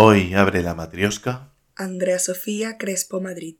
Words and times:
Hoy 0.00 0.32
abre 0.32 0.62
la 0.62 0.76
matriosca 0.76 1.50
Andrea 1.74 2.20
Sofía 2.20 2.78
Crespo 2.78 3.20
Madrid. 3.20 3.56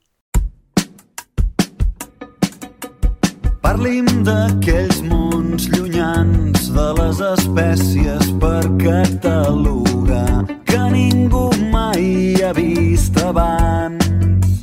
Parlim 3.60 4.06
d'aquells 4.22 5.00
mons 5.02 5.66
llunyans 5.72 6.68
de 6.76 6.84
les 7.00 7.22
espècies 7.32 8.30
per 8.44 8.62
catalogar 8.84 10.44
que 10.62 10.78
ningú 10.94 11.50
mai 11.74 12.38
ha 12.46 12.52
vist 12.54 13.18
abans. 13.18 14.62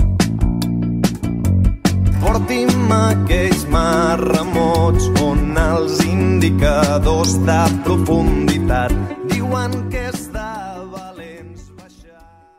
Porti'm 2.23 2.95
aquells 3.01 3.67
mars 3.67 4.23
remots 4.31 5.11
on 5.27 5.59
els 5.67 5.99
indicadors 6.07 7.35
de 7.43 7.61
profunditat 7.83 8.95
diuen 9.27 9.75
que 9.89 9.94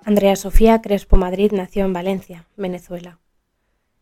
Andrea 0.06 0.36
Sofía 0.36 0.80
Crespo 0.82 1.16
Madrid 1.16 1.50
nació 1.50 1.84
en 1.84 1.92
Valencia, 1.92 2.46
Venezuela. 2.56 3.18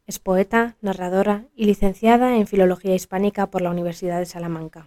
Es 0.07 0.19
poeta, 0.19 0.77
narradora 0.83 1.47
y 1.57 1.65
licenciada 1.65 2.37
en 2.37 2.47
Filología 2.47 2.95
Hispánica 2.95 3.47
por 3.47 3.63
la 3.63 3.71
Universidad 3.71 4.19
de 4.19 4.27
Salamanca. 4.27 4.87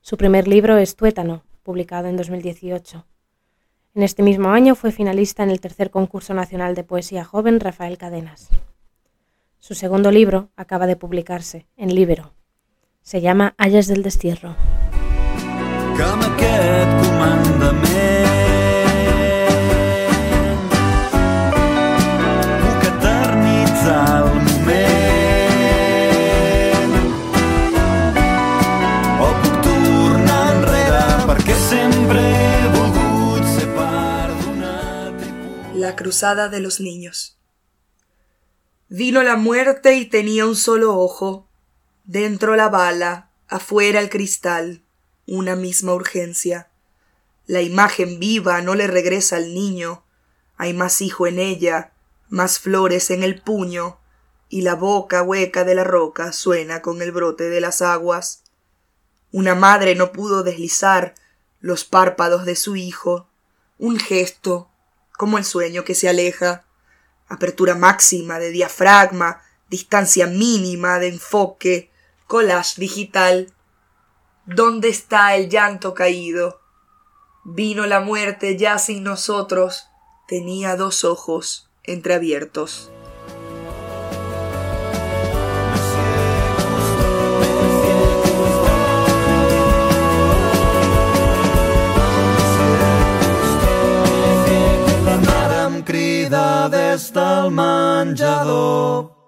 Su 0.00 0.16
primer 0.16 0.48
libro 0.48 0.78
es 0.78 0.96
Tuétano, 0.96 1.44
publicado 1.62 2.08
en 2.08 2.16
2018. 2.16 3.06
En 3.94 4.02
este 4.02 4.24
mismo 4.24 4.48
año 4.48 4.74
fue 4.74 4.90
finalista 4.90 5.44
en 5.44 5.50
el 5.50 5.60
tercer 5.60 5.92
concurso 5.92 6.34
nacional 6.34 6.74
de 6.74 6.82
poesía 6.82 7.24
joven 7.24 7.60
Rafael 7.60 7.96
Cadenas. 7.96 8.48
Su 9.60 9.76
segundo 9.76 10.10
libro 10.10 10.50
acaba 10.56 10.88
de 10.88 10.96
publicarse, 10.96 11.68
en 11.76 11.94
Libero. 11.94 12.32
Se 13.00 13.20
llama 13.20 13.54
Ayes 13.58 13.86
del 13.86 14.02
Destierro. 14.02 14.56
La 35.74 35.94
Cruzada 35.94 36.48
de 36.48 36.58
los 36.58 36.80
Niños. 36.80 37.38
Vino 38.88 39.22
la 39.22 39.36
muerte 39.36 39.94
y 39.94 40.04
tenía 40.04 40.44
un 40.44 40.56
solo 40.56 40.98
ojo. 40.98 41.46
Dentro 42.04 42.56
la 42.56 42.68
bala, 42.68 43.30
afuera 43.46 44.00
el 44.00 44.10
cristal. 44.10 44.82
Una 45.26 45.54
misma 45.54 45.94
urgencia. 45.94 46.68
La 47.46 47.62
imagen 47.62 48.18
viva 48.18 48.60
no 48.62 48.74
le 48.74 48.88
regresa 48.88 49.36
al 49.36 49.54
niño. 49.54 50.02
Hay 50.56 50.74
más 50.74 51.00
hijo 51.02 51.28
en 51.28 51.38
ella, 51.38 51.92
más 52.28 52.58
flores 52.58 53.10
en 53.10 53.22
el 53.22 53.40
puño, 53.40 53.98
y 54.48 54.62
la 54.62 54.74
boca 54.74 55.22
hueca 55.22 55.62
de 55.62 55.76
la 55.76 55.84
roca 55.84 56.32
suena 56.32 56.82
con 56.82 57.00
el 57.00 57.12
brote 57.12 57.48
de 57.48 57.60
las 57.60 57.80
aguas. 57.80 58.42
Una 59.30 59.54
madre 59.54 59.94
no 59.94 60.10
pudo 60.10 60.42
deslizar 60.42 61.14
los 61.60 61.84
párpados 61.84 62.44
de 62.44 62.56
su 62.56 62.74
hijo. 62.74 63.28
Un 63.78 64.00
gesto, 64.00 64.69
como 65.20 65.36
el 65.36 65.44
sueño 65.44 65.84
que 65.84 65.94
se 65.94 66.08
aleja. 66.08 66.64
Apertura 67.28 67.74
máxima 67.74 68.38
de 68.38 68.48
diafragma, 68.52 69.42
distancia 69.68 70.26
mínima 70.26 70.98
de 70.98 71.08
enfoque, 71.08 71.90
collage 72.26 72.80
digital. 72.80 73.52
¿Dónde 74.46 74.88
está 74.88 75.36
el 75.36 75.50
llanto 75.50 75.92
caído? 75.92 76.62
Vino 77.44 77.84
la 77.84 78.00
muerte 78.00 78.56
ya 78.56 78.78
sin 78.78 79.02
nosotros. 79.02 79.88
Tenía 80.26 80.74
dos 80.76 81.04
ojos 81.04 81.68
entreabiertos. 81.82 82.90
Des 96.90 97.12
del 97.12 97.50
menjador 97.50 99.19